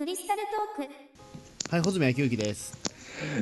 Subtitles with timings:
[0.00, 0.40] クリスタル
[0.76, 0.92] トーク
[1.70, 2.72] はい、穂積昭之です。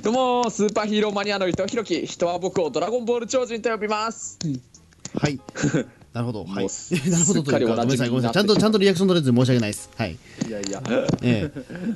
[0.03, 4.41] どうもスーパーヒーローマニアの伊藤弘樹人は僕をドラゴンボール超人と呼びます
[5.15, 5.39] はい。
[6.13, 6.45] なるほど。
[6.45, 6.67] はい。
[7.11, 8.33] なるほどというか、ごめんなさい、ごめんなさい。
[8.35, 9.91] ちゃんと、ちゃんとリアクション取れずに申し訳ないです。
[9.95, 10.17] はい。
[10.49, 10.83] いやいや
[11.23, 11.53] え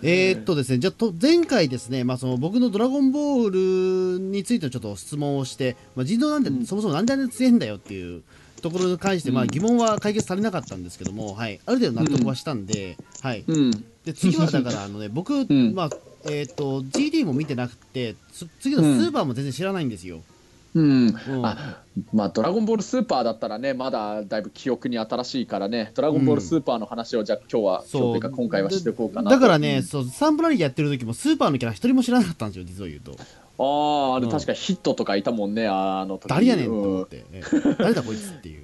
[0.06, 8.22] え えーっとですね、じゃあと、前回ですね、まあ、その僕のドラゴンボールについてのちょっと質問をして、まあ、人狼なんて、そもそもなんであんなに強いんだよっていう
[8.60, 11.58] ところに関して、まあ、疑問は解決されなかったんですけども、はい。
[11.66, 13.42] ある程度納得はしたんで、はい。
[13.48, 15.74] うんで、次はだから、あのね、僕、ん。
[15.74, 15.90] まあ、
[16.24, 20.22] えーっと、GD も見てなくて、つ次のスーパーも全然知らないんですよ。
[20.74, 21.06] うん。
[21.08, 21.46] うん。
[21.46, 25.92] あまあドラゴンボールスーパーだったらねまだだいぶ記憶に新しいからね。
[25.94, 33.12] ドラゴンボールスーパーの話をじゃあ今日は、そう今日というか今回はしていこうかなだからね、うんそうサンプラリーやってる時もスーパーのキャラ一人も知らなかったんですよ実を言うと。
[33.58, 34.32] あああれうん。
[34.32, 36.30] 確かヒットとかいたもんねあの時。
[36.30, 37.42] 誰やねんとうん思って、え
[37.78, 38.61] 誰だこいつっていう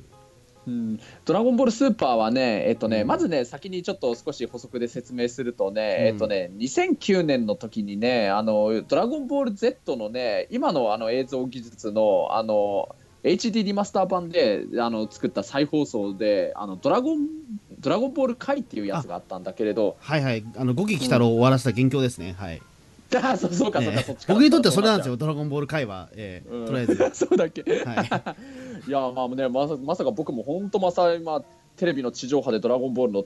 [0.69, 3.07] うん、ドラゴンボールスーパーはね、えっとね、うん。
[3.07, 6.07] まずね、先にちょっと少し補足で説明するとね、うん。
[6.09, 17.27] えっとね、2009年の時にね、あの、ドラゴンボール Z のね、今のあの映像技術の、あの、HD リマスター版であの作った再放送であのドラゴン
[17.81, 20.45] ドラゴンボール回っていうやつがあったんだけれど、はいはい。
[20.57, 22.63] あの五撃鬼太郎を終わらせた元凶ですね、はい、
[23.17, 24.35] あそうそうかそうか、えそっちか。
[24.35, 25.17] 僕にとってはそれなんですよ。
[25.17, 26.67] ドラゴンボール回は、えーうん。
[26.67, 26.97] とりあえず。
[27.15, 27.63] そうだっけ。
[27.63, 28.09] はい
[28.89, 31.43] いやまあねまさまさか僕も本当まさ今
[31.77, 33.25] テレビの地上波でドラゴンボールの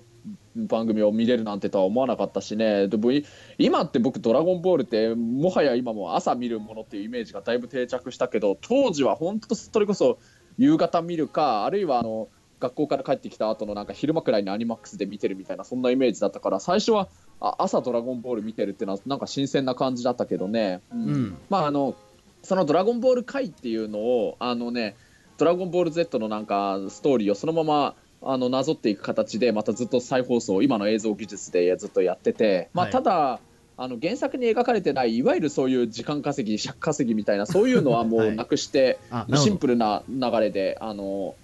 [0.66, 2.88] 番組を見れるなんてとは思わなかったしね。
[2.88, 3.24] でもい
[3.58, 10.18] 今って僕ドラゴンボールってもはや今も朝見るものっていうイメージがだいぶ定着したけど当時は本当それこそ
[10.58, 12.28] 夕方見るかあるいはあの
[12.60, 17.08] 学校から帰ってきた後のなんか昼間くらいにアニマックスで見てるみたいなそんなイメージだったから最初は
[17.40, 21.08] あ朝ドラゴンボール見てるっていうのはなんか新鮮な感じだったけどね、うん。
[21.08, 21.96] うんまああの
[22.42, 24.96] そのドラゴンボール回っていうのをあのね
[25.42, 32.92] ドラゴンボール Z のなんかストーリーをそのままあのなぞっていく形でまたずっと再放送今の映像技術でずっとやってて、まあ、はい。
[32.92, 33.40] ただ、
[33.76, 38.28] あの原作に描かれてないいわゆるそういう時間稼ぎ尺稼ぎみたいなそういうのはも はい。
[38.28, 39.38] うなくして、あなるほど。
[39.38, 41.34] シンプルな流れであの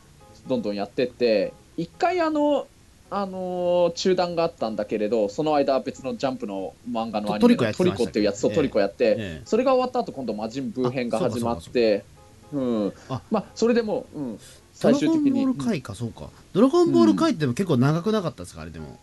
[0.46, 2.68] どんどんやってって一回あの
[3.10, 9.42] あの中断があったんだけれどその間別のジャンプの漫画のアニメのトリコやっていうやつとええトリコやって、ええ。
[9.44, 12.04] それが終わった後今度魔人ブー編が始まって
[12.52, 12.92] うん。
[13.08, 14.40] あまあそれでも、うん、ド
[14.72, 16.28] 最ラゴンボ終的にール回かそうか。
[16.52, 18.62] ドラゴンボール回ってでも結構長くなかったですか？
[18.62, 18.98] あれでも。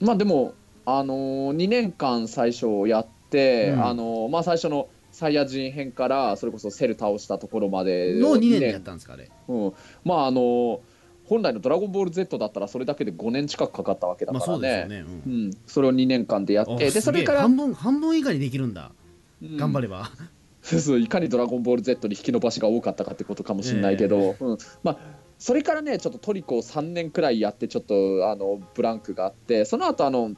[0.00, 0.54] まあでも
[0.84, 3.84] あのー、2年間最初やって、うん。
[3.86, 8.60] あのーまあ最初のサイヤ人編からそれこそセル倒したところまでの2年。
[8.60, 9.30] で二やったんですかあれ？
[9.48, 9.72] うん、
[10.04, 10.78] まああのー
[11.24, 15.48] 本来の「ドラゴンボール Z」だったらそれだけで5年近くかかったわけだまあからね,、そうね、ううん。
[15.48, 18.90] ん、それを2年間でやっあてですそれから、半分半分以下にできるんだ、
[19.40, 19.56] うん。
[19.56, 20.10] 頑張れば
[20.62, 24.58] そうそういかに「ドラゴンボール Z」に引き伸ばしが多かったかってことかもしれないけど、うん。
[24.82, 24.98] まあ、
[25.38, 30.32] それからねちょっとトリコを3年くらいやってちょっとあのブランクがあってその後あの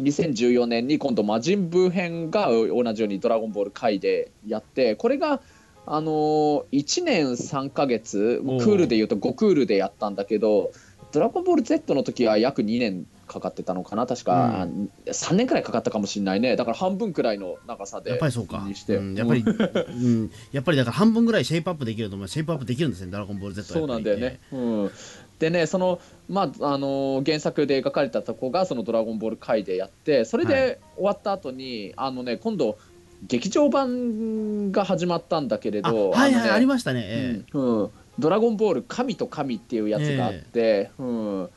[0.00, 5.40] 2014年に今度魔人ブー編が同じように「ドラゴンボール」回でやってこれが
[5.86, 10.70] あの1年3ヶ月クールでいうと5クールでやったんだけど
[11.12, 14.06] 「ドラゴンボール Z」の時は約2年かかってたのかな。
[14.06, 14.66] 確か、
[15.06, 16.56] 3年くらいかかったかもしれないね。
[16.56, 18.62] だから半分くらいの長さでやっぱりそうか。
[18.66, 22.28] にして、うん、やっぱり、うん、やっぱりだから半分ぐらいシェイプアップできると思う。
[22.28, 23.10] シェイプアップできるんですね。
[23.10, 24.38] ドラゴンボール Z はそうなんだよね。
[24.52, 24.90] うん、
[25.38, 30.54] でね、その、まあ、あの原作で描かれたとこが、そのドラゴンボール回でやって、それはい。
[30.54, 32.78] で終わった後に、あのね、今度、
[33.26, 37.44] 劇場版が始まったんだけれあど、はいはい、のねありましたね、ええ。
[37.52, 37.82] うん。
[37.82, 37.90] うん。
[38.18, 41.40] ドラゴンボール神と神っていうやつがあって、うん。
[41.40, 41.50] ま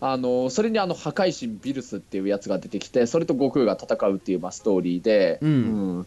[0.00, 5.50] ああのそれにあの破壊神ビルスっていうやつが出てきてそれと悟空が戦うっていう、まあ、ストーリーで、うん。
[5.50, 5.54] う
[6.00, 6.06] ん。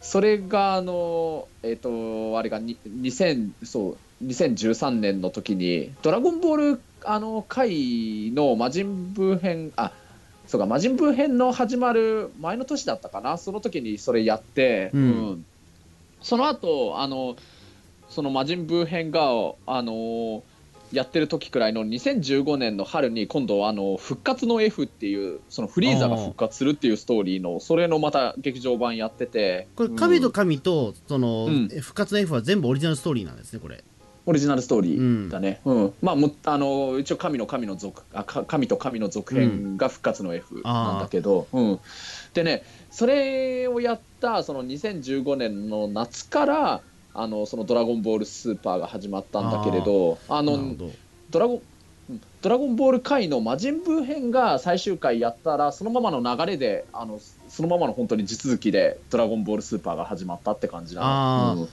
[0.00, 9.92] それがあのえっ、とあれがに2000そう2013年の時に「ドラゴンボール」あの回の魔人ブー編あ
[10.46, 15.44] そうか魔人ブー編の始まる前の年だったかなその時にそれやって、うん。
[16.22, 17.36] その後あの
[18.08, 19.20] その魔人ブー編が
[19.66, 20.42] あの
[20.92, 29.68] やってる時くらいの2015年の春に今度あの復活の F っていうそのフリーザが復活するっていうストーリーのそれのまた劇場版やってて。
[29.76, 31.68] これ神と神とその、うん。
[31.68, 33.84] 復活の F は全部オリジナルストーリーなんですねこれ。
[34.26, 35.92] オリジナルストーリーだね、うん。
[36.02, 41.80] まあもあの一応神の神の続あか神と神の続編が復活の F なんだけど、うん。
[42.34, 46.80] でねそれをやったその2015年の夏から
[47.14, 50.74] あのそのドラゴンボールスーパーが始まったんだけれどあの
[51.30, 52.20] ドラゴンうん。
[52.42, 61.68] ドラゴンボール回の魔人ブー編が最終回やったらそのままの流れであのそのままの本当に地続きでドラゴンボールスーパーが始まったって感じなの、うん。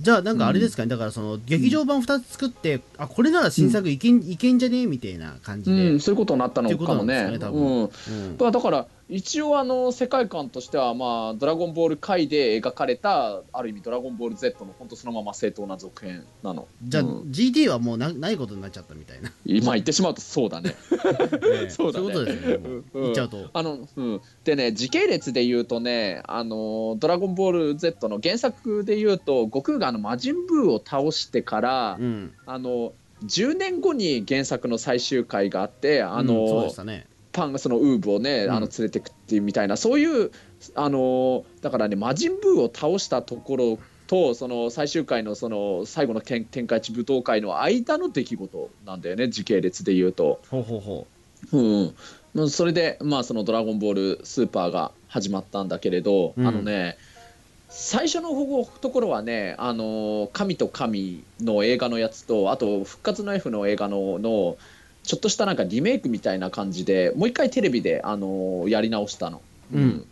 [0.00, 4.82] じゃあなんかあれですかね、だからその劇場版2つ作って、あこれなら新作いけん,、いけんじゃね？
[4.82, 7.38] えみたいな感じで、うん、そういうことになったのかもね。
[7.40, 8.36] うん。
[8.36, 16.66] だから一応あの世界観としては、まあ、ドラゴンボール界で描かれたある意味ドラゴンボール Z の本当そのまま正当な続編なの。
[16.82, 17.20] じゃあ、うん。
[17.30, 20.70] GT はもうなないことになっちゃったみたいな、今言ってしまうとそうだね。
[20.70, 21.70] ね。
[21.70, 22.06] そうだね。
[22.06, 32.32] いうことですよね言っちゃうと、あの、うん、でね時系列で言うとねあのドラゴンボール Z の原作で言うと悟空があの魔人ブーを倒してから、うん。
[32.44, 32.92] あの
[33.24, 37.06] 10年後に原作の最終回があってあの、うんそうでしたね
[37.36, 38.50] パンがそのウーブをね、うん。
[38.52, 40.30] あの連れてくっていうみたいなそういう
[40.74, 50.40] あのだからね魔人ブーを倒したところとその最終回のその最後の天天下一武闘会の間の出来事なんだよね時系列で言うと。
[50.50, 51.06] ほうほうほ
[51.52, 51.60] う。
[51.60, 51.94] ん。
[52.34, 56.46] まあそれで、まあ、その「ドラゴンボールスーパー」が始まったんだけれど、うん。
[56.46, 56.96] あのね
[57.68, 58.30] 最初の
[58.80, 64.56] ところはね「あの神と神」の映画のやつとあと「復活の F」の映画のの
[65.06, 69.40] ちょっとしたなんかリメイクみたいな感じでもう一回テレビで、あのやり直したの。
[69.72, 70.06] うん。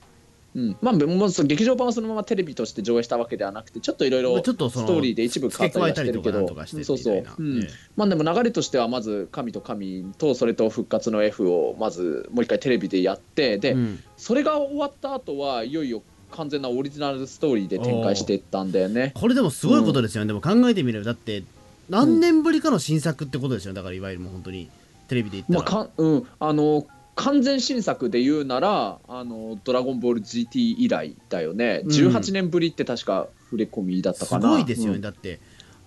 [0.54, 0.76] うん。
[0.80, 6.46] まあ、もう劇場版はそのままテレビとして上映したわけではなくてちょっといろいろストーリーで一部変わったりはしてるけど
[6.84, 7.24] そうそう。
[7.38, 7.62] うん。
[7.62, 14.02] ええまあでも流れとしてはまず神と神とそれと復活の F をまずもう一回テレビでやってで、うん。
[14.16, 19.12] それが終わった後はいよいよ完全なオリジナルストーリーで展開していったんだよね。
[19.14, 21.04] これでもすごいことですよね、でも考えてみれば。
[21.04, 21.44] だって
[21.88, 23.76] 何年ぶりかの新作ってことですよね。
[23.76, 24.68] だからいわゆるもう本当に
[25.08, 26.86] テレビで言まあったら、かうん、あの
[27.16, 31.90] 完全新作で言うなら「あのドラゴンボール GT」以来だよね、うん。
[31.90, 34.48] 18年ぶりって確か触れ込みだったすかな。
[34.48, 35.00] ごいですよね、うん。
[35.00, 35.38] だって、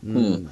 [0.05, 0.45] ううん。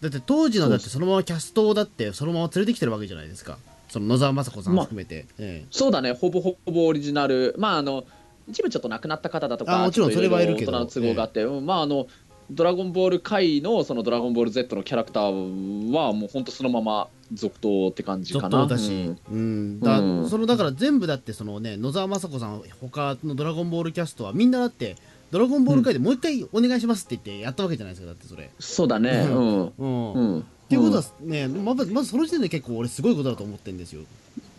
[0.00, 3.58] だって当時のだってそのままキャストをだってそのまま連れてきてるわけじゃないですか。
[3.88, 5.66] その野沢雅子さんまあ含めて、ええ。
[5.70, 6.12] そうだね。
[6.12, 7.54] ほぼほぼオリジナル。
[7.58, 8.04] まああの
[8.48, 10.72] 一部ちょっと亡くなった方だとかあもちろんそれはいるけど。
[10.72, 11.66] 大人の都合があって、うん。
[11.66, 12.06] まああの
[12.50, 18.62] ドラゴンボール界のそのドラゴンボール Z のキャラクターはもう本当そのまま続投って感じか続な。
[18.62, 24.96] 投だし、うんだうんそのだから全部だってそのね野沢雅子さん他の「ドラゴンボール」キャストはみんなだって
[25.30, 28.50] 「ドラゴンボール」界でもう一回お願いしますって言ってやったわけじゃないですかだってそれ。
[28.58, 29.26] そうだね。
[29.30, 29.72] うん。
[29.78, 30.40] うんうん。
[30.40, 34.02] っていうことはね、まずまずその時点で結構俺すごいことだと思ってるんですよ。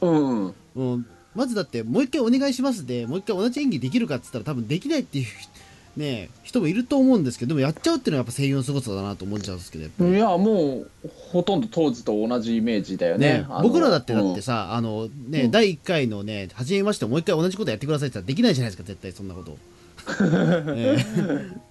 [0.02, 0.46] うん。
[0.46, 0.54] うん。
[0.76, 1.06] うん、
[1.36, 5.26] まずだってもう一回お願いしますでもう一回同じ演技できるかっつったら多分できないっていう、
[5.98, 10.90] ね、人もいると思うんですけどでもやっちゃうっていうのはやっぱ声優の凄さだなと思っちゃうんですけどいやもう
[11.32, 13.40] ほとんど当時と同じイメージだよね。
[13.40, 15.52] ね僕らだってだってさ、あのね、うん。
[15.52, 19.58] 第1回のね初めましてもう一回同じことやってくださいって言ったらできないじゃないですか絶対そんなこと、
[20.76, 20.98] え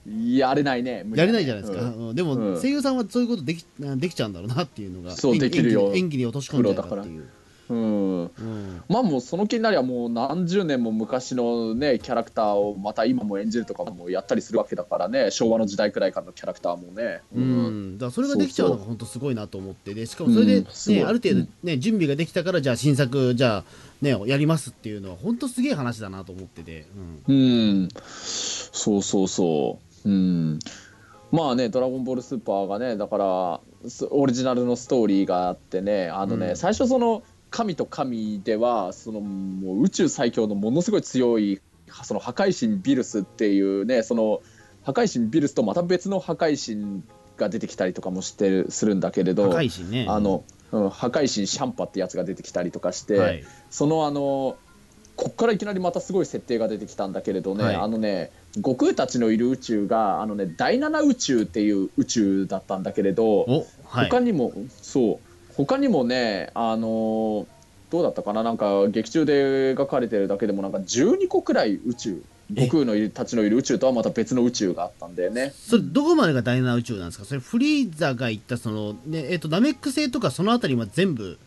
[0.07, 1.05] うんやれないね。
[1.15, 2.09] えやれないじゃないですか、うん。
[2.09, 2.15] うん。
[2.15, 2.61] でも、うん。
[2.61, 5.93] 声優さんはそういうことできできちゃうんだろうなっていうのがそう演できるよ。
[5.95, 7.27] 演技に落とし込んじゃうからっていう、
[7.69, 8.23] うん。
[8.23, 17.21] うん、まあもうその気になりゃもう何十年も昔のねキャラクターをまた今も演じるとかもやったりするわけだからね昭和の時代くらいからのキャラクターもね。
[17.35, 21.05] うん、だからそれができちゃうのが本当すごいなと思ってでしかもそれで、ねうんすごい。
[21.05, 23.65] ある程度、ね準備ができたからじゃあ新作じゃあ、
[24.03, 26.87] ね、やりますっていうのは本当すげえ話だなと思ってて、
[27.29, 27.37] うん。
[27.37, 30.09] うん、そうそうそう。
[30.09, 30.59] うん。
[31.31, 36.57] まあね、ドラゴンボールスーパーがね、だから、すオリジナルのストーリーがあってね、あのね、うん。
[36.57, 41.61] 最初その、神と神では、その、もう宇宙最強のものすごい強い、
[42.05, 44.43] その破壊神ビルスっていうね、その、
[44.85, 47.03] 破壊神ビルスとまた別の破壊神
[47.37, 50.07] が出てきたりとかもしてるするんだけれど、高いしね。
[50.09, 53.45] あの、うん、破壊神シャンパってやつが出てきたりとかして、はい。
[53.71, 54.57] そのあの
[55.17, 57.75] こっからいきなりまたすごい設定が出てきたんだけれどね、はい。
[57.77, 64.11] あのね悟空たちのいる宇宙があのね第七宇宙っていう宇宙だったんだけれど、おはい。
[64.11, 65.28] 他にもそう
[65.59, 67.47] 他にもねあの
[67.91, 68.43] どうだったかな？
[68.43, 72.23] なんか劇中で描かれてるだけでもなんか12個くらい宇宙
[72.55, 72.63] え？
[72.67, 75.53] 悟空のいるたちのいる宇宙とはまた別の宇宙があったんだよね。
[75.57, 77.25] それどこまでがダイナ宇宙なんですか？
[77.25, 81.39] それフリーザが言ったその、ねえっとナメック星とかそのあたりは全部？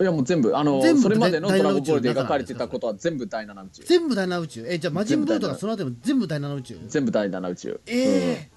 [0.00, 0.56] いやもう全部。
[0.56, 3.82] あの全部それまでの「第ドラゴンボール」で描かれてたことは全部第七宇宙。
[3.84, 4.64] 全部ダイナ宇宙。
[4.68, 6.78] えじゃあ魔人ブーとかそのあたりも全部ダイナ宇宙？
[6.88, 7.80] 全部第七宇宙。
[7.86, 8.48] え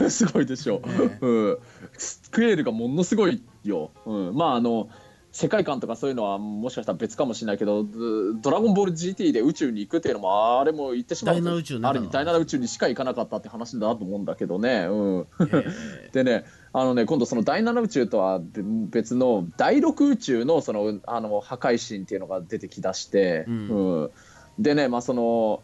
[0.00, 0.10] うん。
[0.10, 1.18] すごいでしょ、ね。
[1.22, 1.58] うん、
[1.96, 4.88] スケールがものすごいよ、うん、まああの
[5.32, 15.26] 世界観とかそういうのはもしかしたら別かもしれないけどドドラゴンボール GT で宇宙に行くっていうのもあれも言ってしまうとある意味第七宇宙にしか行かなかったって話だと思うんだけどね、うん、
[16.12, 18.42] でねあのね今度その第七宇宙とは
[18.90, 23.54] 別の第六宇宙のそのあの破壊神っていうのが出てきだして、うん。
[23.68, 24.10] うん。
[24.58, 25.62] でねまあその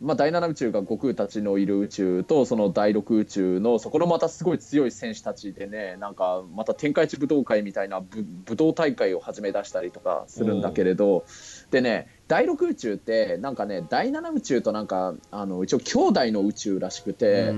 [0.00, 11.24] まあ、第7宇宙が悟空たちのいる宇宙とその第6宇宙のそこのまたすごい強い戦士たちでねなんかまた天下一武道会みたいな武武道大会を始め出したりとかするんだけれど
[11.70, 17.52] でね第6宇宙ってなんかね第7宇宙となんかあの一応兄弟の宇宙らしくて。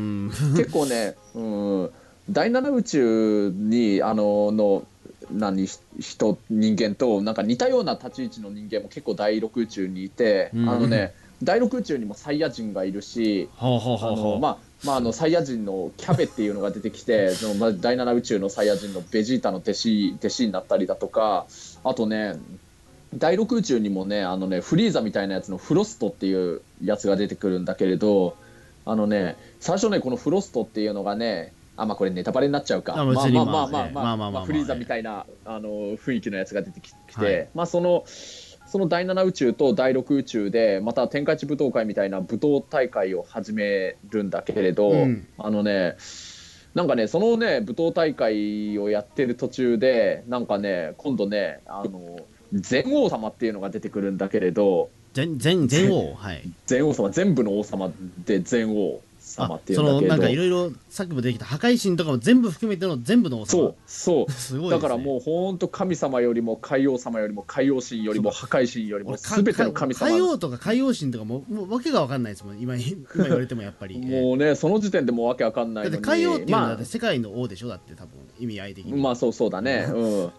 [0.57, 1.91] 結構ね、うん、
[2.31, 4.85] 第7宇宙にあのの
[5.31, 21.47] 何人人間となんか似たような立ち位置の人間も結構第六宇宙にいて、うんあのね第六宇宙にもサイヤ人がいるし、ほうほうあほうほうのまあまあ、あのサイヤ人のキャベっていうのが出てきて そのまあ第7宇宙のサイヤ人のベジータの弟子弟子になったりだとか
[21.85, 22.35] あとね
[23.15, 28.35] 第6宇宙にもねあのねフリーザみたいなやつのフロストっていうやつが出てくるんだけれど
[28.85, 32.95] あのね最初ねこのフロストっていうのがねあまあこれネタバレになっちゃうか。
[32.95, 33.93] まあまあまあまあね。
[33.93, 37.49] まあフリーザみたいなあの雰囲気のやつが出てききて、はい。
[37.55, 38.05] まあその
[38.73, 45.29] その第7宇宙と第6宇宙でまた天下一武道会みたいな武道大会を始めるんだけれど、うん。
[45.37, 45.99] あのね
[46.73, 52.21] なんかねそのね武道大会をやってる途中でなんかね今度ねあの
[52.55, 56.41] 全王様っていうのが出てくるんだけれど全全全王はい。
[56.65, 57.93] 全王様全部の王様
[58.25, 59.03] で全王
[59.33, 63.47] 様あっていうんだけれそのなんかいどろいろさっきも出てきた破壊神とかも全部含めての全部の王様。
[63.47, 64.31] そうそう。
[64.33, 64.71] すごいね。
[64.71, 70.11] だからもう本当神様よりも海王様よりも海王神よりも破壊神よりも全ての神様。
[70.11, 73.99] 海王とか海王神とかももうわけがわかんないですもん今 今言われてもやっぱり。
[73.99, 77.69] もうねその時点でもうわけわかんないだって海王っていうのはだまって世界の王でしょ？
[77.69, 79.87] だって多分意味合い的あ、に、まあそうそうだね。
[79.93, 80.31] うん、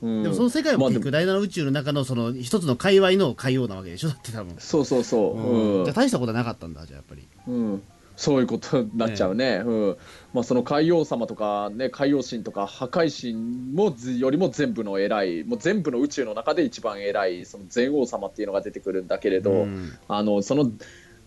[0.00, 5.84] うん、でもその世界も見ていく第七宇宙の中のその一つの界隈の海王なわけでしょだって多分、そうそうそう、うん。
[5.84, 7.26] じゃあ大したことはなかったんだじゃあやっぱり。
[7.48, 7.82] うん、
[8.16, 9.96] そういうことになっちゃうね、うん。
[10.34, 19.92] まあ、その海王様とか、ね、海王神とか破壊神もずよりも全部の偉いもう全部の宇宙の中で一番偉いその全王様っていうのが出てくるんだけれど、うん。
[20.08, 20.70] あのその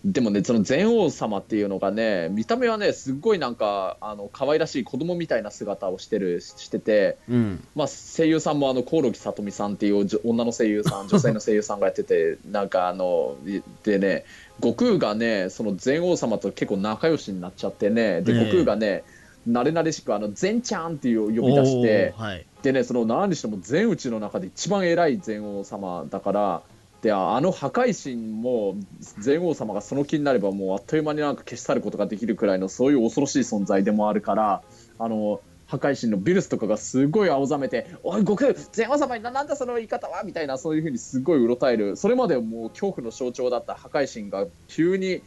[0.04, 7.64] でもねその全王様っていうのがね見た目はねすっごいなんかあの可愛らしい子供みたいな姿をしてるしてて、うん。
[7.76, 14.24] まあ、声優さんもあのコオロギさとみさんっていう女の声優さん女性の声優さんがやっててなんかあのいでね
[14.60, 18.38] 悟空がねその全王様と結構仲良しになっちゃってねでええ。
[18.46, 19.04] 悟空がね
[19.48, 22.44] 慣れ慣れしくあの全ちゃんっていう呼び出してはい。
[22.64, 26.62] でねその何にしても全宇宙の中で一番偉い全王様だから
[27.02, 28.76] であの破壊神も
[29.18, 34.62] 全王様がその気になればもうあっという間になんか消し去ることができるくらいのそういう恐ろしい存在でもあるから
[35.00, 41.96] あの破壊神のビルスとかがすごい青ざめて「おい悟空全王様になんだその言い方は」みたいなそういうふうにすごいうろたえる。
[41.96, 45.22] それまでもう恐怖の象徴だった破壊神が急に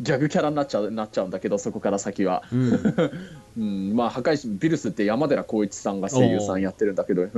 [0.00, 2.44] ギャグキャラになっちゃうなっちゃうんだけどそこから先は。
[2.52, 3.10] うん。
[3.58, 7.30] うん、まあ破壊神ビルスって山寺宏一さんが声優さんやってるんだけど、うん。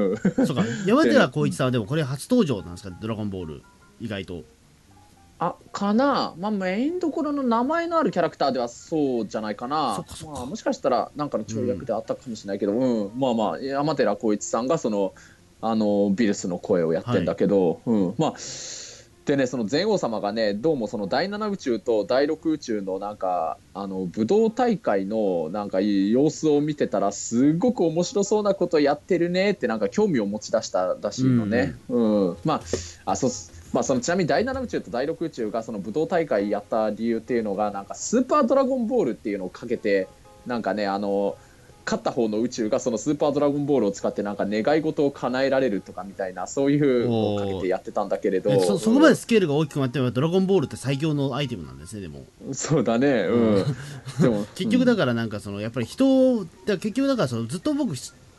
[0.46, 0.64] そうか。
[0.86, 2.96] 山寺宏一さんはでもこれ初登場なんですか？
[3.00, 3.62] ドラゴンボール
[4.00, 4.42] 意外と。
[5.40, 10.04] あかな、まあ、メインどころの名前のあるキャラクターではそうじゃないかな。
[10.26, 13.10] まあ、もしかしたらなんかの跳躍であったかもしれないけど、うん。
[13.16, 15.14] まあまあ山寺宏一さんがその
[15.60, 18.34] あのビルスの声をやってんだけど、うん、まあ
[19.28, 31.74] でねその全王様がねどうもその第7宇宙と第6宇宙のなんかあの武道大会のなんか様子を見てたらすごく面白そうなことやってるねってなんか興味を持ち出したらしいのね。
[31.90, 32.36] うん。
[32.46, 32.62] まあ
[33.04, 33.30] あそう
[33.74, 40.08] まあ、そのちなみに第7宇宙と第6宇宙がその武道大会やった理由っていうのがなんかスーパードラゴンボールっていうのをかけて
[40.46, 41.36] なんかねあの
[41.88, 48.50] 勝った方の宇宙がそのスーパードラゴンボールを使ってなんか願い事を叶えられるとかみたいなそういうのをかけてやってたんだけれど。
[48.50, 52.26] えそそこまでスケールが大きくなってもドラゴンボールって最強のアイテムなんですねでも。
[52.46, 52.84] うんそう。
[52.84, 53.64] だねうん
[54.20, 57.94] でも 結局だからなんかそのやっぱり人をだ結局だからそのずっと僕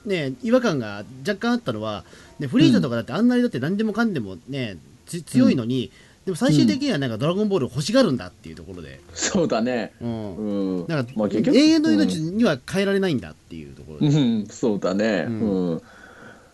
[0.06, 2.04] ね違和感が若干あったのは、
[2.38, 4.78] ね、フリーザとかだってあんなにだって何でもかんでもね
[5.08, 5.92] つ強いのに、
[6.30, 9.94] でも最終的にはなんかドラゴンボールを欲しがるんだっていうところで、そうだね。
[10.00, 10.36] うん。
[10.36, 10.88] うん。
[10.88, 15.76] なんか、まあ結局永遠の命には変えられないんだっていうところで、うん、そうだね、ううん。
[15.78, 15.82] ん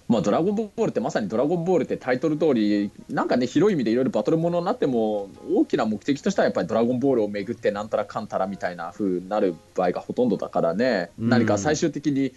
[0.08, 11.30] まあ、ドラゴンボールってまさにドラゴンボールってタイトル通りなんかね広い意味でいろいろバトルものになっても大きな目的としてはやっぱりドラゴンボールをめぐってなんたらかんたらみたいな風になる場合がほとんどだからね、うん。
[11.30, 12.34] 何か最終的に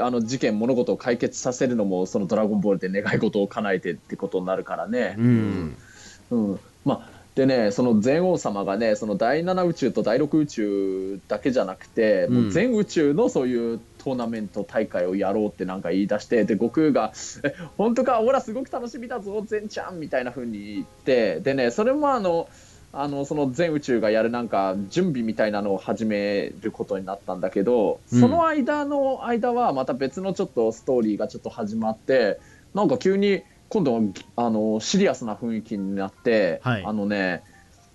[0.00, 5.14] あの事件物事を解決させるのもそのドラゴンボールで願い事を叶えてってことになるからね。
[5.16, 5.76] うん。
[6.32, 12.34] うん、まあでねその全王様がねその第7宇宙と第6宇宙だけじゃなくて、うん。
[12.34, 17.12] もう全宇宙のそういうトーナメント大会をやろうってなんか言い出してで悟空が
[17.44, 18.20] 「え本当か？
[18.20, 22.48] 俺らすごく楽しみだぞ全ちゃん」みたいな風に言ってでねそれもあの
[22.92, 28.20] あのその全宇宙がやるなんか準備みたいなのを始めることになったんだけど、うん。
[28.20, 32.38] その間の間はまた別のちょっとストーリーがちょっと始まって
[32.74, 34.00] なんか急に今度は
[34.36, 36.84] あのシリアスな雰囲気になって、はい。
[36.84, 37.42] あのね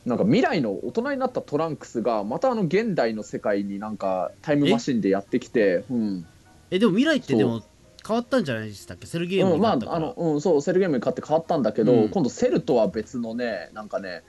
[0.08, 6.26] なんか未来の大人になったトランクスがまたあの現代の世界になんかタイムマシンでやってきて、うん。
[6.72, 7.62] えでも未来ってでも
[8.08, 9.06] 変わったんじゃないでしたっけ？
[9.06, 12.10] セルゲームになったから、あの、うん、そうセルゲームに勝って変わったんだけど、うん。
[12.10, 14.24] 今度セルとは別のねなんかね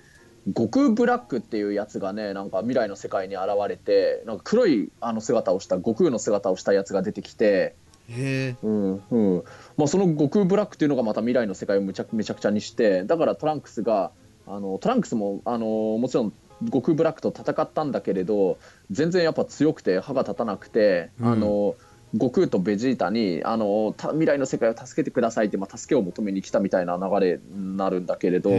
[0.49, 7.77] 悟空ブラックっていうやつがねなんか未来の世界に現れてなんか黒いあの姿をした悟空の姿をしたやつが出てきて
[8.09, 9.45] へえうんうん。
[9.77, 14.11] まあ、その悟空ブラックっていうのがまた未来の世界をむちゃめちゃくちゃにしてだからトランクスが
[14.47, 15.67] あのトランクスもあの
[15.99, 16.33] もちろん
[16.65, 18.59] 悟空ブラックと戦ったんだけれど
[18.91, 21.27] 全然やっぱ強くて歯が立たなくて、うん。
[21.33, 21.77] あの
[22.15, 28.51] 悟空とベジータにあのた未来の世界を助けてくださいって、まあ、助けを求めに来たみたいな流れになるんだけれど。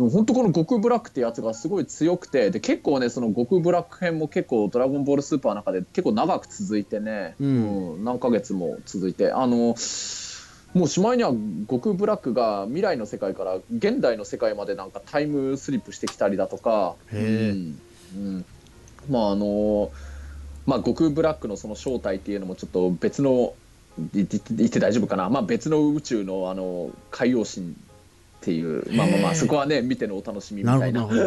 [0.00, 7.94] へでも本当この悟空ブラックってやつがすごい強くてで結構ねその悟空ブラック編も結構「ドラゴンボールスーパー」の中で結構長く続いてね、うん。
[7.94, 9.74] うん何ヶ月も続いてあの
[10.72, 11.32] もうしまいには
[11.68, 17.78] 悟空ブラックが未来の世界から現代の世界までなんかタイムスリップしてきたりだとか、うん。
[18.16, 18.44] うん。
[19.10, 19.90] まああの
[20.64, 23.52] まあ悟空ブラックのその正体っていうのもちょっと別の
[24.14, 27.74] 言って大丈夫かな、まあ、別の宇宙のあの海洋神
[28.40, 31.02] っていうまあまあまあそこはね見てのお楽しみみなたいな。
[31.02, 31.24] なまああ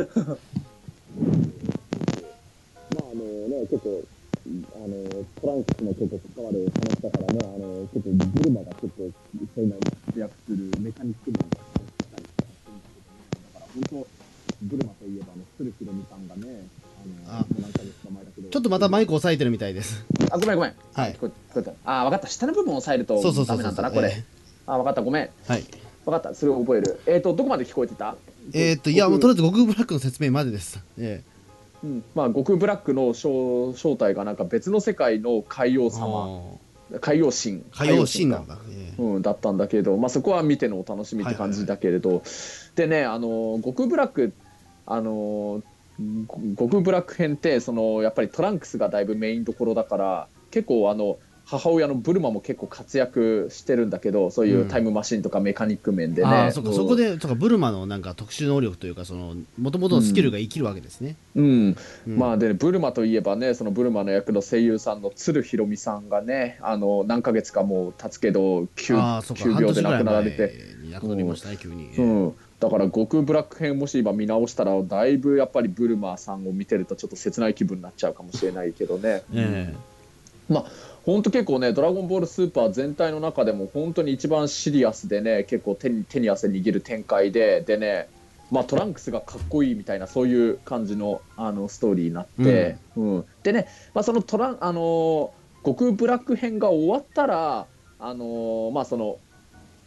[3.15, 4.03] のね、結構、
[4.75, 9.03] あの、トランクスもちょっと関わる話だからね、あの、ちょっとブルマがちょっと、そ
[9.62, 11.48] ういうのに活躍するメカニック面がし
[12.12, 12.75] たりとかするん
[13.53, 14.08] だから本当、
[14.63, 16.67] ブルマといえば、あの、鶴ひろみさんがね、
[17.27, 19.74] あの、あもう何ヶ月か前だけど、ちょっとまたマイク押さえてるみたい。
[19.74, 20.74] ですあごめんごめん。
[20.93, 22.27] はい聞こえたあ分かった。
[22.27, 24.24] 下の部分を押さえるとダメなんだなこれ、え
[24.65, 25.01] あ分かった。
[25.01, 25.24] ごめん。
[25.24, 25.63] ーはい
[26.06, 26.34] 分かった。
[26.34, 27.00] それを覚える。
[27.06, 28.16] えっ、とどこまで聞こえてた？
[28.54, 30.84] えーっといやもうとりあえず悟空ブラックの説明までです。
[30.98, 31.24] え
[31.84, 32.04] うん。
[32.16, 36.58] まあ、悟空ブラックの正正体がなんか別の世界の海洋え様。
[36.94, 37.56] あ海洋神。
[37.56, 38.58] ー海洋神なかんだ。
[38.70, 39.02] ええ。
[39.02, 42.22] うん、だったんだけど、まあ、そこは見てのお楽しみって感じだけれど、
[42.76, 44.34] でねあの悟空ブラック
[44.86, 45.64] あの
[46.28, 56.74] ご悟空ブラック編ってそのやっぱりトランクスがだいぶメインどころだから結構あの母親のブルマも結構活躍してるんだけどそういうタイムマシンとかメカニック面でね、ああそっかう。
[56.74, 62.18] んそこでそっかブルマのなんか特殊能力というかその元々のスキルが生きるわけですね、うん、うん。
[62.18, 70.74] まあで、ブルマといえばねそのブルマの役の声優さんの鶴ひろみさんがねあの何ヶ月かもう経つけど急病で亡くなら前れて。
[70.84, 79.24] に亡くなりましたね、急に、うん、だから悟空ブラック編もし今見直したらだいぶやっぱりブルマさんを見てるとちょっと切ない気分になっちゃうかもしれないけどね。
[79.34, 79.74] え
[80.50, 80.65] まあ
[81.06, 88.08] 本当結構ね「ドラゴンボールスーパー」全体の中でも本当に一番シリアスでね結構手に手に汗握る展開ででね、
[88.52, 93.26] まあ、トランクスがかっこいいみたいなそういう感じのあのストーリーになって、うん。
[93.44, 95.30] でね、まあ、そのトランあのー
[95.66, 99.18] 悟空ブラック編が終わったらあのーまあその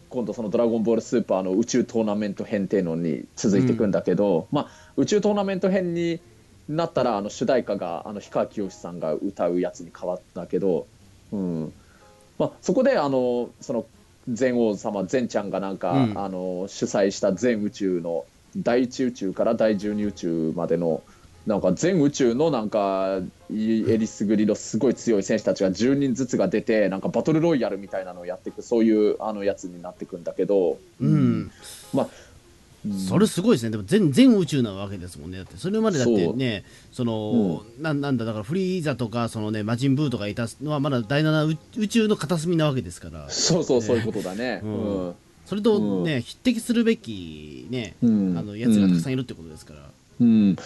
[0.09, 6.21] 今度その「ドラゴンボールスーパー」の宇宙トーナメント編っていうのに続いていくんだけど、まあ、宇宙トーナメント編に
[6.69, 10.87] なったらあの主題歌があの氷川きよしさんが歌うやつに変わったけど、
[11.33, 11.73] うん。
[12.39, 13.87] まあ、そこであのその
[14.29, 16.19] 全王様全ちゃんがなんか、うん。
[16.19, 18.25] あの主催した全宇宙の
[18.57, 21.03] 第一宇宙から第十二宇宙までの
[21.47, 31.53] なんか全宇宙のなんかいえりすぐりのすごい強い選手たちが10人ずつが出てなんかバトルロイヤルみたいなのをやっていくそういうあのやつになっていくんだけど、うん、
[31.95, 32.09] まあ、
[32.93, 33.71] それすごいですね。
[33.71, 35.39] でも全全宇宙なわけですもんね。
[35.39, 43.29] だってそれまでだってねその、なんなんだだからフリーザとかそのね魔人ブーとかいたのはまだ第7宇宇宙の片隅なわけですから。
[43.31, 44.61] そうそうそういうことだね。
[44.63, 45.09] ううん。
[45.11, 45.15] ん
[45.47, 48.37] それとね、匹敵するべきね、うん。
[48.37, 49.81] あのやつがたくさんいるってことですから、
[50.21, 50.57] うん。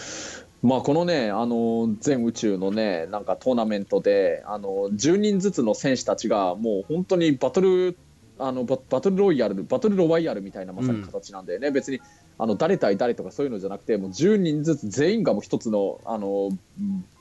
[0.63, 7.97] まあ、このねあの全宇宙のねなんかトーナメントであの10人ずつの選手たちがもう本当にバトル
[8.41, 12.01] あのババトルロイヤルバトルロワイヤルみたいなまさに形なんだよね、別に
[12.37, 16.49] あの誰対誰とかそういうのじゃなくてもう10人ずつ全員がもう一つのあの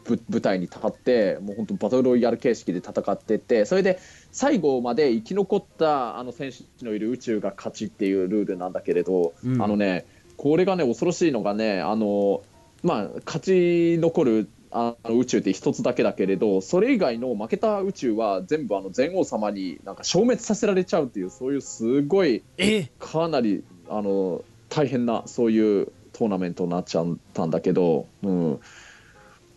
[0.05, 3.99] ぶ舞台に立ってもう本当バトルロイヤル形式で戦ってってそれで
[4.33, 9.63] 最後まで生き残ったあの選手のいる宇宙が勝ちっていうルールなんだけれど、うん。
[9.63, 10.07] あのね
[10.37, 12.43] これがね恐ろしいのがねあの
[12.83, 28.61] まあ、勝ち残るあの宇宙って一つだけだけれどそれ以外の負けた宇宙は全部あの全王様になんか消滅させられちゃうっていうそういうすごいえかなりあの大変なそういうトーナメントになっちゃったんだけど、うん。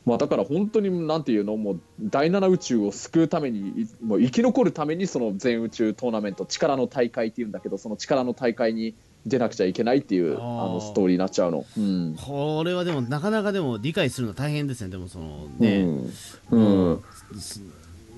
[0.06, 8.96] まあ、だから本当になんていうのもう第7宇宙を救うためにいもう生き残るためにその全宇宙トーナメント力の大会っていうんだけどその力の大会に
[9.26, 11.66] 出なくちゃいけないっていうあのストーリーになっちゃうの。
[11.78, 12.16] うん。
[12.16, 15.88] これはでもなかなかでも理解するの大変ですねでもそのね、
[16.52, 16.86] うん。
[16.86, 17.04] うん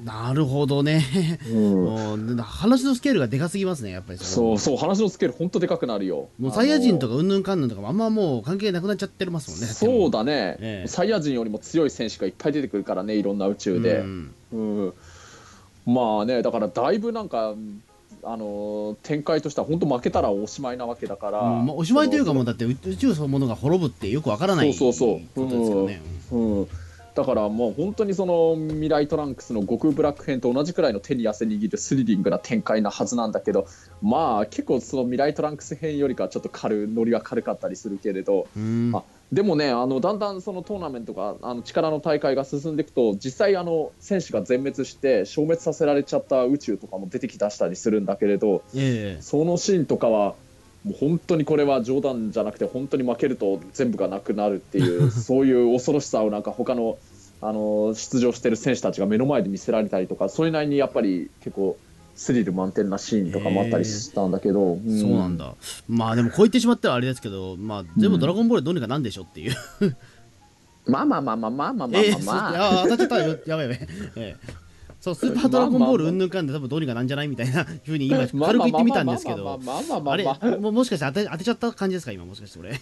[0.04, 2.38] なるほどね、うん。
[2.38, 6.30] 話のスケールがでかすぎますねやっぱりそうそう話のスケール本当でかくなるよ。
[6.38, 10.88] もうサイヤ人とかかうんぬんかんぬんとかもあんまもう関係なくなっちゃってますもんねそうだね、ええ。
[10.88, 14.34] サイヤ人よりも強い選手がいっぱい出てくるからねいろんな宇宙で、うん。
[14.52, 14.94] うん。
[15.86, 17.56] まあねだからだいぶなんか
[18.26, 24.74] あのー展開としては本当負けたらおしまいなわけだから、うんまあ、おしまいというかもうそだって宇宙そのものが滅ぶってよくわからない。
[24.74, 25.48] そうそうそう。
[25.48, 26.68] ことですからね、のうん。
[27.16, 33.68] だからもう本当にその未来トランクスの悟空ブラック編と同じくらいの手に汗握るスリリングな展開なはずなんだけど
[34.02, 38.92] まあ結構その未来トランクス編よりかはちょっと軽ノリは軽かったりするけれどうん。
[38.94, 49.22] あでもねあのだんだんそのトーナメントがあの力の大会が進んでいくと実際あの選手が全滅して消滅させられちゃった宇宙とかも出てきだしたりするんだけれどええ。
[49.22, 50.36] そのシーンとかは
[50.84, 56.98] もう本当にこれは冗談じゃなくて本当に負けると全部がなくなるっていう そういう恐ろしさをなんか他の
[57.42, 61.78] あの出場してる選手たちが目の前で見せられたりとかそれなりにやっぱり結構
[62.16, 65.54] スリル満点なシーンとかもあったりしたんだけど、そうなんだ。
[65.88, 69.56] まあでもこう言ってしまったらあれですけどまあ全部ドラゴンボールどうにかなんでしょっていう。
[70.88, 73.40] まあまあまあまあまあまあまあええまあまあ、ああ当たっちゃったよ。
[73.46, 74.66] やばいやばい、ええ
[75.02, 79.44] そうスーパードラゴンボールうんぬんかんで多分どうにかなんじゃないみたいなふうに今軽く言ってみたんですけど。
[79.44, 82.80] まあまあまあまあまああれももしかして当て当てちゃった感じですか今もしかして俺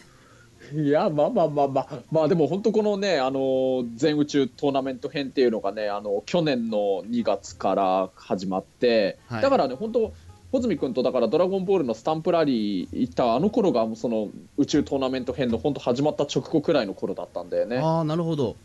[0.72, 2.00] いやまあまあまあまあ。
[2.12, 9.42] まあでも本当このねあの全宇宙トーナメント編っていうのがねあの去年の2月から始まって、はい。
[9.42, 10.14] だからね本当
[10.52, 17.80] 穂積君とだからドラゴンボールのスタンプラリー行ったあの頃がその宇宙トーナメント編の本当始まった直後くらいの頃だったんだよね。
[17.80, 18.56] ああなるほど。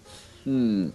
[0.46, 0.92] うん、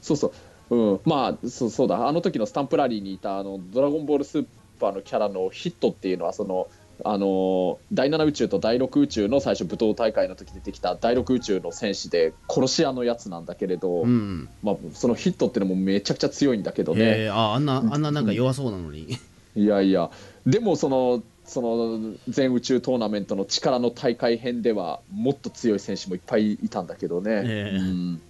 [0.00, 0.32] そうそ
[0.70, 2.06] う、うん、まあそうそうだ。
[2.06, 4.46] あの時のスタンプラリーにいたあのドラゴンボールスー
[4.78, 6.68] パーのキャラのヒットっていうのはその
[7.04, 19.18] あの第7宇宙と第6宇宙の最初武闘大会の時出てきた第6宇宙の戦士で殺し屋のやつなんだけれど、うんまあ、そのヒットっていうのもめちゃくちゃ強いんだけどね、ええああんなあんななんか弱そうなのに。
[19.56, 20.10] いやいや。
[20.46, 27.42] でもそのその全宇宙トーナメントの力の大会編ではもっと強い選手もいっぱいいたんだけどね。
[27.44, 28.20] ええうん。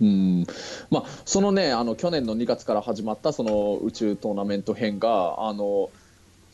[0.00, 0.46] うん。
[0.90, 5.90] まあ、そのねあの去年の2月から始まったその宇宙トーナメント編があの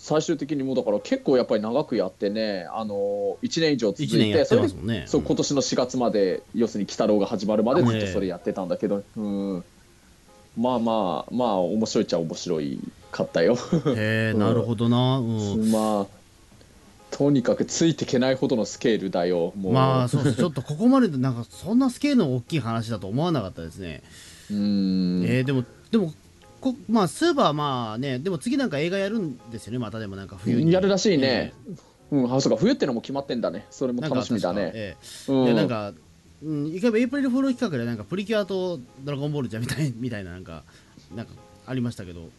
[0.03, 5.05] 最終的にもうだから結構やっぱり長くやってねあの1年以上続い1年やっててんね。
[5.07, 9.65] そう今年の4月まで要するに鬼太郎が始まるまでずっとええそれやってたんだけど、うん、
[10.57, 12.81] まあまあまあ面白いっちゃ面白い
[13.13, 13.55] かったよ。
[13.95, 16.07] へえなるほどな、うん、まあ
[17.13, 24.03] とにかくついていけないほどのスケールだよもう、まあそうちょっとここまででなんかそんなスケールの大きい話だと思わなかったですね、
[24.51, 25.25] うん。
[25.25, 25.63] えーでも
[25.93, 26.13] でも
[26.63, 30.73] こまあスーパーまあねでも次なんか映画やるんですよねまたでもなんか冬に。
[30.73, 31.53] やるらしいね、
[32.13, 33.67] うん、あそうか冬ってのも決まってんだね。
[33.71, 34.97] それも楽しみだね、え
[35.29, 35.57] うん。
[35.57, 35.93] なんか
[36.43, 40.63] うん一回エイプリルフール企画でなんかプリキュアとドラゴンボールじゃみたい みたいななんか
[41.15, 41.33] なんか
[41.67, 42.31] ありましたけど。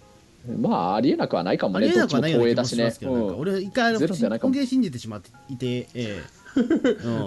[0.59, 1.87] まあありえなくはないかもね。
[1.87, 2.83] どっちもなくはないよう光栄だしね。
[2.83, 3.99] なんか俺一回あ
[4.39, 6.21] 本気で信じてしまっていて、ええ。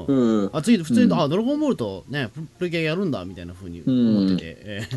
[0.06, 0.50] うん。
[0.52, 1.14] あ次普通に、うん。
[1.14, 4.96] あドラゴンボールとねププリキュアやるんだみたいなふうに思ってて、ええ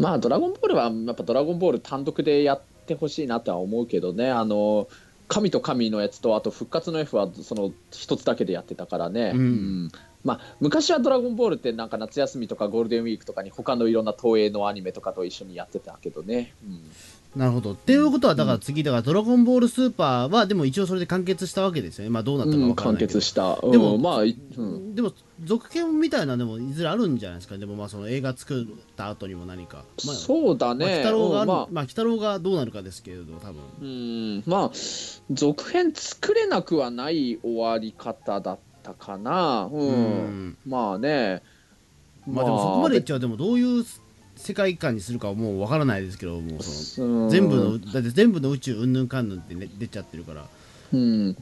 [0.00, 4.30] まあドラゴンボールはやっぱドラゴンボール単独でやってほしいなとは思うけどね。
[4.30, 4.88] あの
[5.28, 9.90] 神と神のやつとあと復活の F はその一つだけでやってたからね、うん。
[10.24, 16.82] まあ、昔は「ドラゴンボール」ってなんか夏休みとかゴールデンウィークとかに他のいろんな東映のアニメとかと一緒にやってたけどね、うん
[17.36, 17.74] なるほど。
[17.74, 22.10] っていうことは、だから次、だからドラゴンボールスーパーは、でも一応それで完結したわけですよね。
[22.10, 23.12] まあどうなったかうん、完わからないけど。
[23.14, 25.12] 結した、でもうんまあ、いうん、でも、
[25.44, 27.56] 続編みたいなのもいずれあるんじゃないですか？
[27.56, 28.66] でもまあその映画作っ
[28.96, 29.84] た後にも何か。
[30.04, 33.62] まあ、そうだまあ、ね、鬼太郎がまあまあ、鬼太郎がどうなるかですけれど、多分。
[33.80, 34.70] うんまあ
[35.30, 41.42] 続編作れなくはない終わり方だったかな、うんうんまあね
[42.26, 43.84] まあでもそこまでいっちゃう、でもどういう
[44.40, 50.46] 世界観にするかはもうわからないですけど、もうその、うん全部の、だって全部の宇宙うんぬんかんぬんって、ね、出ちゃってるから。
[50.92, 51.36] うん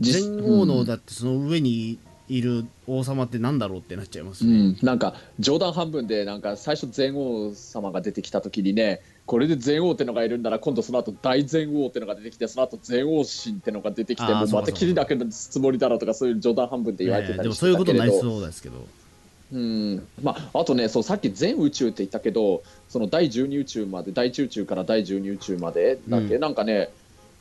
[0.00, 4.72] 全王のだってその上にいる王様ってなんだろうってなっちゃいますうね。
[4.72, 18.86] ん、なんか冗談半分でなんか最初全王様が出てきた時にねこれで全王ってのがいるんなら今度その後大全王ってのが出てきてその後全王神ってのが出てきてもうまた切りだけのつもりだろうとかそういう冗談半分で言われてええたりしでもそういうことなりそうですけど。
[19.52, 20.06] うん。
[20.22, 26.40] まあ、あとねそうさっき全宇宙って言ったけどその第12宇宙まで第1宇宙から第12宇宙までだっけ、うん。
[26.40, 26.90] なんかね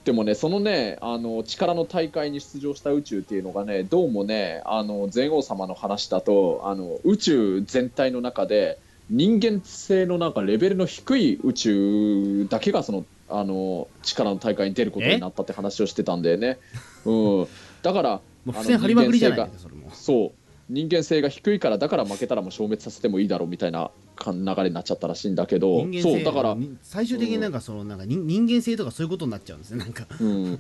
[0.06, 16.58] でもねそのねあの力の大会に出場した宇宙っていうのがねどうもねあの全王様の話だとあの宇宙全体の中で人間性のなんかレベルの低い宇宙だけがそのあの力の大会に出ることになったって話をしてたんだよね。
[17.06, 17.48] うん、
[17.82, 19.38] だから 付箋張りまくりじゃない？
[19.40, 19.92] 人間ですか、それも。
[19.94, 20.32] そう
[20.70, 29.78] 人間性が低いからだから負けたらもう消滅させてもいいだろうみたいなか流れになっちゃったらしいんだけどそうだから、に最終的になんかそのなんか人人間性とかそういうことになっちゃうんですね。
[29.78, 30.60] なんか、うん、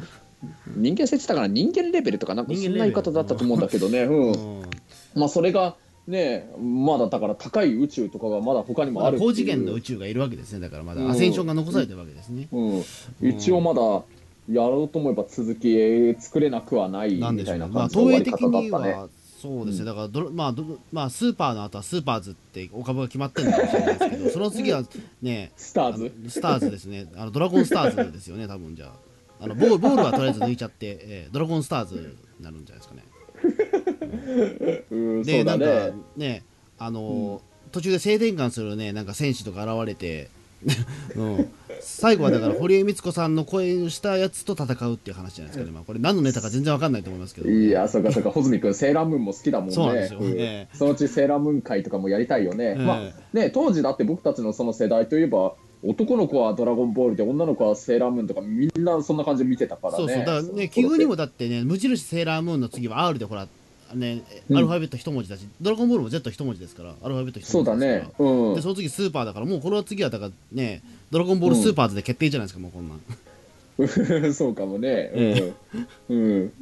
[0.76, 4.32] 人間性って言ったから人間レベルとかなんかそんな言い方だったと思うんだけどね、うん。
[4.32, 4.70] うん。
[5.16, 5.76] まあ、それが
[6.08, 10.62] ねまだだから高い宇宙とかがまだ他にもある高次元の宇宙がいるわけですね。
[10.62, 11.12] だからまだうん。
[11.12, 12.84] アセンションが残されてるわけですね、うん、
[13.22, 13.82] 一応まだ
[14.50, 19.10] やろうと思えば続き作れなくはないみたいな感じの終わ方だったね。
[19.38, 24.84] はそうですね、だからドラ、まあどまあ、スーパーの後はスーパーズってお株が決まってるのかもしれないですけど、 その次は
[25.22, 26.30] ね、スターズ？
[26.30, 29.08] スターズですね、あのドラゴンスターズですよね、多分じゃあ。
[29.40, 33.04] あのボールボールはとりあえず抜いちゃって、えードラゴンスターズになるんじゃないですかね。
[34.90, 35.22] うん。
[35.24, 36.44] で、そうだなんかねね、
[36.80, 40.30] あのー途中で静電感するね、なんか戦士とか現れて、
[41.16, 45.66] うん、最後はだから堀江光子さんの声をしたやつと戦うっていう話じゃないですか。
[45.66, 48.32] ね、まあ、これ何のネタか全然わかんないと思いますけど、いやそうかそうか。
[48.32, 49.76] 穂積君セーラームーンも好きだもんね。
[49.76, 50.20] そうなんですよ。
[50.20, 50.68] んええ。
[50.74, 52.76] そのうちセーラームーン会とかもやりたいよね、ええ。
[52.76, 53.00] まあ
[53.34, 59.98] ね当時だって僕たちのその世代といえば男の子はドラゴンボールで女の子はセーラームーンとかみんなそんな感じで見てたからね。
[60.00, 60.20] そうそう。
[60.20, 63.48] だからね奇遇にもだってね無印セーラームーンの次は R でほら
[63.96, 64.58] ねうん。
[64.58, 68.28] アルファベット一文字だし、ドラゴンボールも Z 一文字ですからアルファベット一そう文字ですから。
[68.28, 68.50] だね。
[68.50, 68.56] うん。
[68.56, 73.00] でその次スーパーだからもうこれは次はだからねドラゴンボールスーパーズで決定じゃないですか、もうこんなん。
[74.34, 75.54] そうかもね、え
[76.10, 76.54] うん、うん、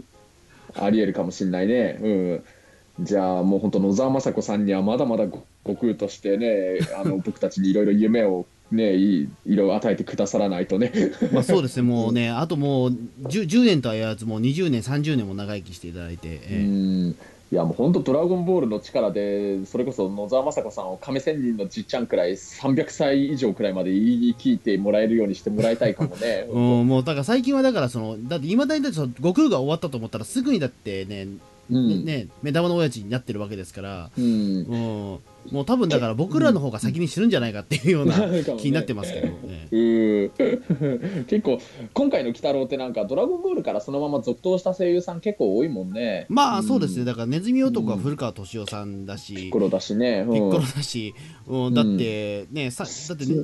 [0.76, 10.92] ありえるかもしれないね、うん、じゃあもう本当野沢雅子さんにはまだまだご悟空としてねあの僕たちにいろいろ夢をねいいいろいろ与えてくださらないとね。
[11.32, 12.90] まあそうですねもうねあともう
[13.24, 16.64] 10, 10年とは言わずもう20年30年も長生きしていただいて、うえ。
[16.64, 17.16] ん。
[17.52, 26.22] いやもう本当ドラゴンボールの力でそれこそ野沢雅子さんを亀仙人のじっちゃんくらい300歳以上くらいまで言い聞いてもらえるようにしてもらいたいかもね。
[26.24, 31.28] え うん、もうだから最近はだからそのだっていまだにだって悟空が終わったと思ったらすぐにだってね,、
[31.70, 32.06] うん。
[32.06, 34.24] ねね目玉の親父になってるわけですから、うん。
[34.24, 35.20] うん、
[35.52, 38.16] もう多分だから僕らの方が先に死ぬんじゃないかっていうような
[38.58, 41.60] 気になってますけど、ええうん結構
[41.94, 46.26] 今回の鬼太郎ってなんかドラゴンボールからそのまま続投した声優さん結構多いもんね。
[46.30, 50.34] まあそうですね、んだからネズミ男は古川敏夫さんだし、ピッコロだしね、うん。
[50.34, 51.14] ピッコロだし、
[51.48, 53.44] うん、だってね、さだってね、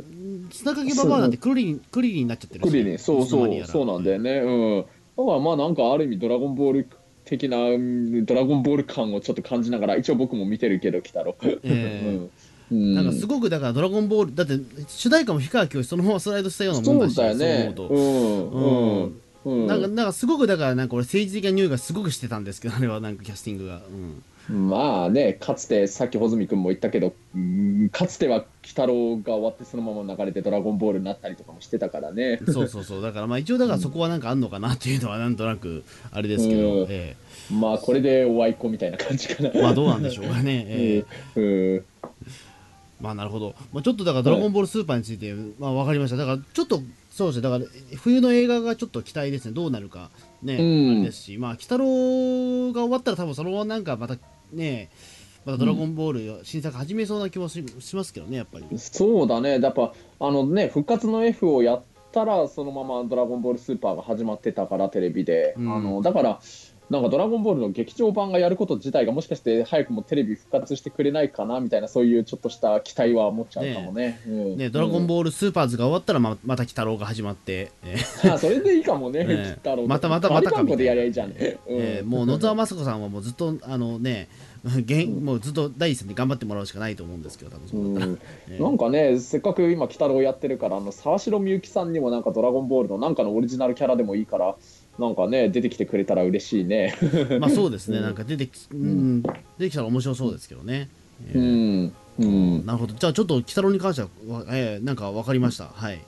[0.52, 2.98] 砂かけババアなんてクリリン、クリリンになっちゃってるし、クリリン。
[2.98, 3.66] そうそう。
[3.66, 4.32] そうなんだよね。
[4.40, 4.86] うん。
[5.18, 6.90] だからまあなんかある意味ドラゴンボール
[7.32, 12.30] 的なうんドラゴンボール感をちょっと感じながら一応僕も見てるけど鬼太郎、ええ。
[12.72, 12.78] うん。
[12.78, 12.96] うん。
[12.96, 17.74] なんかすごくだからドラゴンボール、だって主題歌も氷川きよしそのままスライドしたようなもんそうだし、だよね。
[17.76, 19.46] そう思うと。
[19.46, 19.54] うん。
[19.54, 19.62] うん。
[19.62, 19.68] うん。
[19.68, 32.40] なんかなんかすごくだからなんか俺政治的な匂いがすごくしてたんですけどあれはなんかキャスティングが、うん、まあねかつてさっき穂積君も言ったけどうんかつては鬼太郎が終わってそのまま流れてドラゴンボールになったりとかもしてたからね。
[32.46, 33.02] そうそうそう。
[33.02, 36.88] だからまあ一応だからそこはなんかあんのかなっていうのはなんとなくあれですけど、うん。
[36.90, 37.16] え
[37.52, 39.52] まあこれでおあいこみたいな感じかな。
[39.54, 41.40] えまあどうなんでしょうかね、 ええ。
[41.40, 41.86] うん。
[43.00, 46.18] まあなるほど、まあ、ちょっとだから「ドラゴンボールスーパー」について、まあ分かりました。
[46.18, 47.42] だからちょっとそうですね。
[47.42, 47.66] だから
[47.98, 49.54] 冬の映画がちょっと期待ですね。
[49.54, 50.12] どうなるか。
[50.44, 50.92] ね、うん。
[50.92, 54.18] あれですしまあ鬼太郎が終わったら多分そのままなんかまた
[54.52, 54.90] ね
[55.46, 58.66] また「ドラゴンボール」新作始めそうな気もししますけどねやっぱり。
[58.78, 59.60] そうだね。
[59.60, 65.74] やっぱあのね復活の F をやったらそのまま「ドラゴンボールスーパー」が始まってたからテレビで、うん。
[65.74, 66.40] あのだから
[66.92, 74.20] なんか「ドラゴンボール」の劇場版がやること自体がもしかして早くもテレビ復活してくれないかなみたいなそういうちょっとした期待は持っちゃうかもね。
[74.28, 81.30] うんね、ドラゴンーボールスーパーズが終わったらままた鬼太郎が始まって、えール、あそれでいいかもね、ね鬼太郎またまたまたかバリバンコでやりゃいいじゃん。
[81.30, 84.51] うんえーもう野沢雅子さんはもうずっとあのね現
[85.22, 88.20] もうずっと第一線で頑張ってもらうしかないと思うんですけど多分そうだったら、うん
[88.50, 94.56] えーなんかね、せっかく今、鬼太郎やってるから、あの沢城みゆきさんにもなんかドラゴンボールのなんかのオリジナルキャラでもいいから、
[95.00, 96.96] なんかね、出てきてくれたら嬉しいね。
[97.40, 100.90] まあそうですね、うんなんか出てき、うん、出てきたら面白そうですけどね。
[101.34, 101.94] えうーん。
[102.20, 102.66] うん。
[102.66, 105.66] なるほど、じゃあちょっと鬼太郎に関しては、わえーなんか分かりました。
[105.66, 106.00] はい。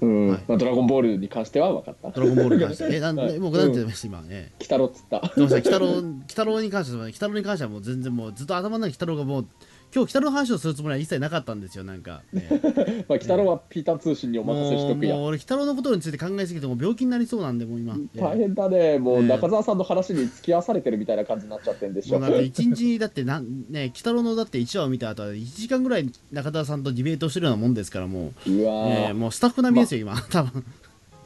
[0.00, 2.10] うんはいまあ、ドラゴンボールに関しては分かった。
[2.10, 2.88] ドラゴンボールに関して。
[2.96, 4.24] え、なんはいで、もう何て言いました、今。
[4.28, 5.16] え鬼太郎っつった。
[5.18, 9.46] ー、ごめんなさい、鬼太郎、鬼太郎に関しては、鬼太郎に関してはもう全然もうずっと頭の中に鬼太郎がもう、
[9.94, 12.22] 今日鬼太郎の話をするつもりは一切なかったんですよ、なんか。
[12.34, 15.24] え ーまあ、鬼太郎はピーターン通信にお任せしとくやもう。
[15.26, 17.94] 俺、鬼太郎のことについて考えすぎて、もう病気になりそうなんで、もう今。
[18.16, 18.98] えー大変だね。
[18.98, 22.18] もうね中澤さんの話に付き合わされてるみたいな感じになっちゃってんでしょ。
[22.18, 30.64] もうなんか一日だってなんね鬼太郎のだって1話を見た後は1時間ぐらい中田さんとディベートしてるようなもんですからもう、うわえーーもうスタッフ並みですよ、今多分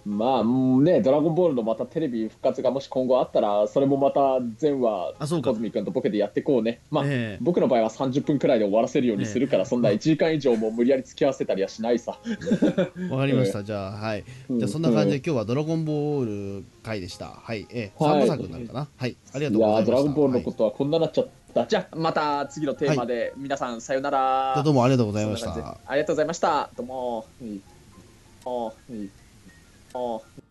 [0.08, 5.50] まあね、ドラゴンボールのまたテレビ復活がもし今後あったら、それもまた全話、あそうか。
[5.50, 6.80] 小泉君とボケでやっていこうね。
[6.90, 7.38] まあ、ええ。
[7.42, 12.18] 僕の場合は30分くらいで終わらせるようにするから、そんな1時間以上も無理やり付き合わせたりはしないさ。
[13.10, 14.58] わかりました、じゃあはい、うん。
[14.58, 17.26] じゃあそんな感じで今日はドラゴンボール回でした。
[17.26, 17.66] はい。
[17.70, 18.20] えー、はい。
[18.20, 18.88] 三部作になるかな。
[18.96, 19.16] はい。
[19.34, 19.92] ありがというございました。
[19.92, 21.66] やードラゴンボールのはいことはこんななっちゃった。
[21.66, 24.52] じゃあ、また次のテーマで、皆さんさよなら。
[24.54, 25.54] じゃあどうもありがとうございました。
[25.54, 25.60] で。
[25.62, 26.70] ありがとうございました。
[26.74, 27.18] どうも。
[27.18, 27.60] はい
[28.44, 28.72] あーは
[29.04, 29.27] い
[29.98, 30.47] あー